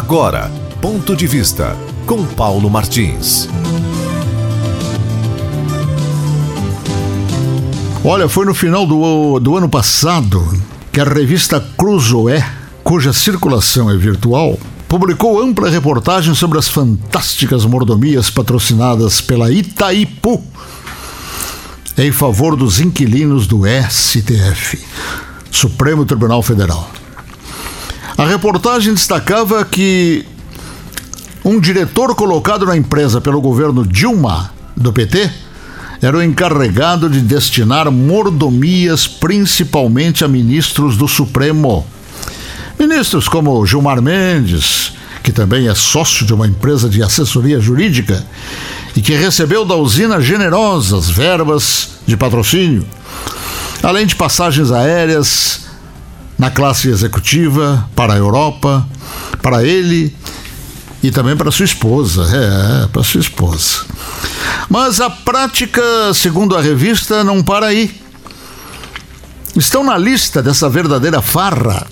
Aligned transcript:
Agora, 0.00 0.50
ponto 0.80 1.14
de 1.14 1.26
vista 1.26 1.76
com 2.06 2.24
Paulo 2.24 2.70
Martins. 2.70 3.46
Olha, 8.02 8.26
foi 8.26 8.46
no 8.46 8.54
final 8.54 8.86
do, 8.86 9.38
do 9.38 9.58
ano 9.58 9.68
passado 9.68 10.42
que 10.90 11.02
a 11.02 11.04
revista 11.04 11.60
Cruzoé, 11.76 12.42
cuja 12.82 13.12
circulação 13.12 13.90
é 13.90 13.96
virtual, 13.98 14.58
publicou 14.88 15.38
ampla 15.38 15.68
reportagem 15.68 16.34
sobre 16.34 16.58
as 16.58 16.66
fantásticas 16.66 17.66
mordomias 17.66 18.30
patrocinadas 18.30 19.20
pela 19.20 19.52
Itaipu 19.52 20.42
em 21.98 22.10
favor 22.10 22.56
dos 22.56 22.80
inquilinos 22.80 23.46
do 23.46 23.64
STF, 23.66 24.82
Supremo 25.50 26.06
Tribunal 26.06 26.42
Federal. 26.42 26.90
A 28.20 28.26
reportagem 28.26 28.92
destacava 28.92 29.64
que 29.64 30.26
um 31.42 31.58
diretor 31.58 32.14
colocado 32.14 32.66
na 32.66 32.76
empresa 32.76 33.18
pelo 33.18 33.40
governo 33.40 33.82
Dilma, 33.86 34.52
do 34.76 34.92
PT, 34.92 35.30
era 36.02 36.18
o 36.18 36.22
encarregado 36.22 37.08
de 37.08 37.22
destinar 37.22 37.90
mordomias 37.90 39.06
principalmente 39.06 40.22
a 40.22 40.28
ministros 40.28 40.98
do 40.98 41.08
Supremo. 41.08 41.86
Ministros 42.78 43.26
como 43.26 43.64
Gilmar 43.64 44.02
Mendes, 44.02 44.92
que 45.22 45.32
também 45.32 45.66
é 45.66 45.74
sócio 45.74 46.26
de 46.26 46.34
uma 46.34 46.46
empresa 46.46 46.90
de 46.90 47.02
assessoria 47.02 47.58
jurídica 47.58 48.22
e 48.94 49.00
que 49.00 49.14
recebeu 49.14 49.64
da 49.64 49.76
usina 49.76 50.20
generosas 50.20 51.08
verbas 51.08 51.92
de 52.06 52.18
patrocínio, 52.18 52.84
além 53.82 54.04
de 54.04 54.14
passagens 54.14 54.70
aéreas 54.70 55.69
na 56.40 56.50
classe 56.50 56.88
executiva 56.88 57.86
para 57.94 58.14
a 58.14 58.16
Europa, 58.16 58.88
para 59.42 59.62
ele 59.62 60.16
e 61.02 61.10
também 61.10 61.36
para 61.36 61.50
sua 61.50 61.66
esposa. 61.66 62.26
É, 62.34 62.86
para 62.88 63.04
sua 63.04 63.20
esposa. 63.20 63.84
Mas 64.66 65.02
a 65.02 65.10
prática, 65.10 65.82
segundo 66.14 66.56
a 66.56 66.62
revista, 66.62 67.22
não 67.22 67.42
para 67.42 67.66
aí. 67.66 67.94
Estão 69.54 69.84
na 69.84 69.98
lista 69.98 70.42
dessa 70.42 70.66
verdadeira 70.70 71.20
farra 71.20 71.86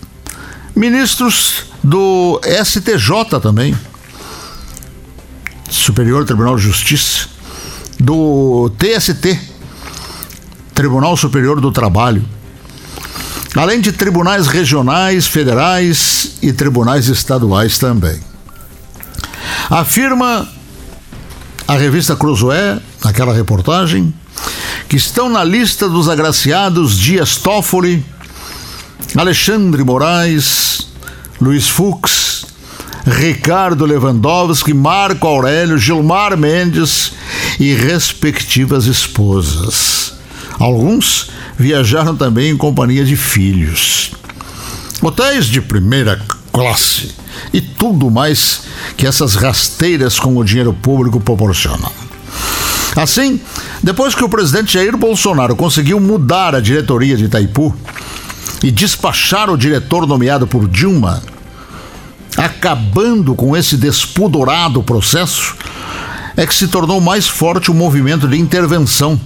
ministros 0.75 1.65
do 1.85 2.41
STJ 2.65 3.41
também, 3.43 3.77
Superior 5.69 6.25
Tribunal 6.25 6.57
de 6.57 6.63
Justiça, 6.63 7.29
do 8.01 8.71
TST, 8.79 9.39
Tribunal 10.73 11.17
Superior 11.19 11.61
do 11.61 11.71
Trabalho, 11.71 12.25
além 13.55 13.81
de 13.81 13.93
tribunais 13.93 14.47
regionais, 14.47 15.27
federais 15.27 16.33
e 16.43 16.53
tribunais 16.53 17.09
estaduais 17.09 17.79
também. 17.79 18.21
Afirma 19.71 20.49
a 21.67 21.77
revista 21.77 22.17
Cruzoé, 22.17 22.79
naquela 23.05 23.35
reportagem, 23.35 24.13
que 24.89 24.97
estão 24.97 25.29
na 25.29 25.45
lista 25.45 25.89
dos 25.89 26.09
agraciados 26.09 26.97
Dias 26.97 27.37
Toffoli, 27.37 28.05
Alexandre 29.17 29.85
Moraes, 29.85 30.89
Luiz 31.41 31.69
Fux, 31.69 32.47
Ricardo 33.07 33.87
Lewandowski, 33.87 34.75
Marco 34.75 35.27
Aurélio, 35.27 35.79
Gilmar 35.79 36.37
Mendes 36.37 37.13
e 37.59 37.75
respectivas 37.75 38.87
esposas. 38.87 40.15
Alguns 40.59 41.31
viajaram 41.59 42.17
também 42.17 42.51
em 42.51 42.57
companhia 42.57 43.05
de 43.05 43.17
filhos. 43.17 44.13
Hotéis 45.03 45.47
de 45.47 45.61
primeira 45.61 46.21
classe 46.53 47.15
e 47.53 47.61
tudo 47.61 48.11
mais 48.11 48.63
que 48.97 49.07
essas 49.07 49.35
rasteiras 49.35 50.19
com 50.19 50.37
o 50.37 50.45
dinheiro 50.45 50.73
público 50.73 51.21
proporcionam. 51.21 51.91
Assim, 52.97 53.41
depois 53.83 54.15
que 54.15 54.25
o 54.25 54.29
presidente 54.29 54.75
Jair 54.75 54.97
Bolsonaro 54.97 55.55
conseguiu 55.55 56.01
mudar 56.01 56.55
a 56.55 56.61
diretoria 56.61 57.17
de 57.17 57.25
Itaipu 57.25 57.75
e 58.63 58.71
despachar 58.71 59.51
o 59.51 59.59
diretor 59.59 60.07
nomeado 60.07 60.47
por 60.47 60.67
Dilma, 60.67 61.23
acabando 62.37 63.35
com 63.35 63.57
esse 63.57 63.77
despudorado 63.77 64.83
processo, 64.83 65.55
é 66.37 66.47
que 66.47 66.55
se 66.55 66.69
tornou 66.69 67.01
mais 67.01 67.29
forte 67.29 67.71
o 67.71 67.75
movimento 67.75 68.27
de 68.27 68.39
intervenção 68.39 69.21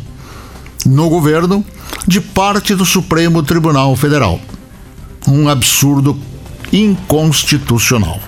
no 0.85 1.09
governo 1.09 1.65
de 2.07 2.21
parte 2.21 2.75
do 2.75 2.85
Supremo 2.85 3.43
Tribunal 3.43 3.95
Federal. 3.97 4.41
Um 5.27 5.49
absurdo 5.49 6.19
inconstitucional. 6.73 8.21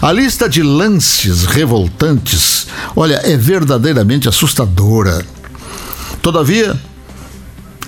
A 0.00 0.10
lista 0.10 0.48
de 0.48 0.62
lances 0.62 1.44
revoltantes, 1.44 2.66
olha, 2.96 3.20
é 3.24 3.36
verdadeiramente 3.36 4.28
assustadora. 4.28 5.24
Todavia, 6.20 6.80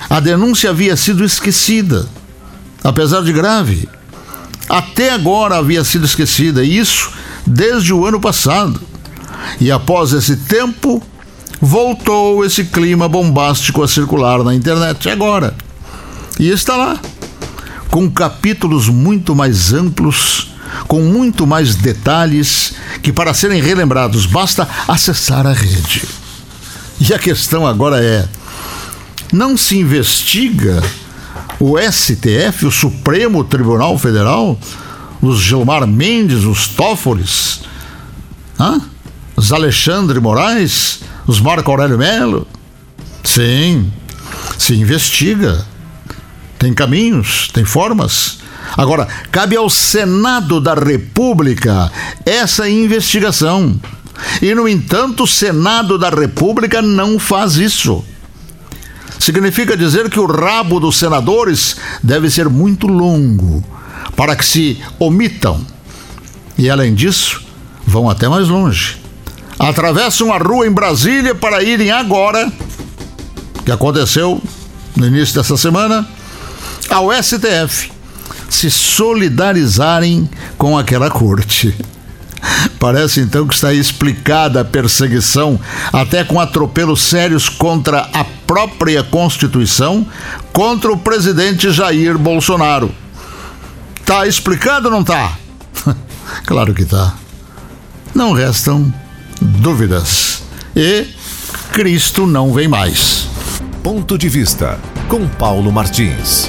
a 0.09 0.21
denúncia 0.21 0.71
havia 0.71 0.97
sido 0.97 1.25
esquecida, 1.25 2.06
apesar 2.82 3.22
de 3.22 3.32
grave. 3.32 3.88
Até 4.69 5.11
agora 5.11 5.56
havia 5.56 5.82
sido 5.82 6.05
esquecida, 6.05 6.62
e 6.62 6.78
isso 6.78 7.11
desde 7.47 7.93
o 7.93 8.06
ano 8.06 8.21
passado. 8.21 8.81
E 9.61 9.71
após 9.71 10.12
esse 10.12 10.37
tempo, 10.37 11.03
voltou 11.64 12.44
esse 12.44 12.64
clima 12.64 13.08
bombástico 13.08 13.82
a 13.82 13.88
circular 13.88 14.44
na 14.44 14.54
internet 14.54 15.08
agora. 15.08 15.54
E 16.38 16.50
está 16.50 16.76
lá, 16.76 17.00
com 17.91 18.10
capítulos 18.10 18.88
muito 18.88 19.34
mais 19.34 19.72
amplos, 19.72 20.52
com 20.86 21.00
muito 21.00 21.47
mais 21.47 21.75
detalhes, 21.75 22.75
que 23.02 23.12
para 23.12 23.32
serem 23.32 23.62
relembrados 23.62 24.26
basta 24.26 24.69
acessar 24.86 25.47
a 25.47 25.52
rede. 25.52 26.02
E 27.00 27.14
a 27.14 27.19
questão 27.19 27.66
agora 27.66 28.02
é: 28.02 28.28
não 29.32 29.56
se 29.56 29.78
investiga 29.78 30.82
o 31.58 31.78
STF, 31.78 32.66
o 32.66 32.70
Supremo 32.70 33.42
Tribunal 33.42 33.98
Federal, 33.98 34.58
os 35.22 35.38
Gilmar 35.38 35.86
Mendes, 35.86 36.44
os 36.44 36.66
Tófoles, 36.66 37.62
hã? 38.60 38.81
os 39.36 39.52
Alexandre 39.52 40.20
Moraes, 40.20 41.00
os 41.27 41.41
Marco 41.41 41.71
Aurélio 41.71 41.99
Melo? 41.99 42.47
Sim, 43.23 43.91
se 44.59 44.75
investiga. 44.75 45.65
Tem 46.59 46.73
caminhos, 46.73 47.49
tem 47.53 47.65
formas. 47.65 48.39
Agora, 48.77 49.07
cabe 49.31 49.57
ao 49.57 49.69
Senado 49.69 50.61
da 50.61 50.75
República 50.75 51.91
essa 52.25 52.69
investigação. 52.69 53.79
E, 54.41 54.55
no 54.55 54.69
entanto, 54.69 55.25
o 55.25 55.27
Senado 55.27 55.99
da 55.99 56.09
República 56.09 56.81
não 56.81 57.19
faz 57.19 57.56
isso. 57.56 58.05
Significa 59.19 59.77
dizer 59.77 60.11
que 60.11 60.21
o 60.21 60.27
rabo 60.27 60.81
dos 60.81 60.97
senadores 60.97 61.77
deve 62.03 62.31
ser 62.31 62.49
muito 62.49 62.87
longo 62.87 63.65
para 64.17 64.37
que 64.37 64.45
se 64.45 64.83
omitam. 64.99 65.65
E, 66.59 66.69
além 66.69 66.95
disso, 66.95 67.43
vão 67.87 68.09
até 68.09 68.29
mais 68.29 68.49
longe. 68.49 68.99
Atravessam 69.59 70.32
a 70.32 70.38
rua 70.38 70.66
em 70.66 70.70
Brasília 70.70 71.34
para 71.34 71.62
irem 71.62 71.91
agora, 71.91 72.53
que 73.65 73.70
aconteceu 73.70 74.42
no 74.97 75.06
início 75.06 75.34
dessa 75.34 75.56
semana, 75.56 76.06
ao 76.91 77.10
STF 77.12 77.93
se 78.48 78.70
solidarizarem 78.70 80.28
com 80.56 80.78
aquela 80.78 81.10
corte. 81.10 81.75
Parece 82.78 83.20
então 83.20 83.47
que 83.47 83.54
está 83.54 83.72
explicada 83.72 84.60
a 84.60 84.64
perseguição, 84.64 85.59
até 85.93 86.22
com 86.22 86.38
atropelos 86.38 87.03
sérios 87.03 87.48
contra 87.48 88.00
a 88.12 88.25
própria 88.47 89.03
Constituição, 89.03 90.06
contra 90.53 90.93
o 90.93 90.98
presidente 90.98 91.70
Jair 91.70 92.19
Bolsonaro. 92.19 92.94
Tá 94.05 94.26
explicado 94.26 94.88
ou 94.88 94.93
não 94.93 95.02
tá? 95.02 95.37
claro 96.44 96.75
que 96.75 96.84
tá. 96.84 97.14
Não 98.14 98.32
restam 98.32 98.93
dúvidas. 99.44 100.43
E 100.75 101.06
Cristo 101.73 102.26
não 102.26 102.52
vem 102.52 102.67
mais. 102.67 103.29
Ponto 103.82 104.17
de 104.17 104.29
vista 104.29 104.81
com 105.08 105.29
Paulo 105.29 105.70
Martins. 105.70 106.49